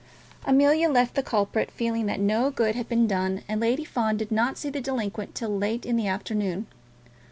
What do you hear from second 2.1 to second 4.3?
no good had been done, and Lady Fawn